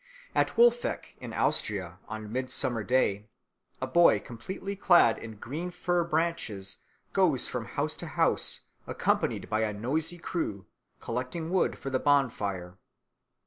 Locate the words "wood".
11.51-11.77